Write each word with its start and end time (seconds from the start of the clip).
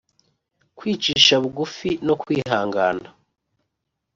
Kwicisha 0.77 1.33
bugufi 1.43 1.89
no 2.07 2.13
kwihana 2.21 3.07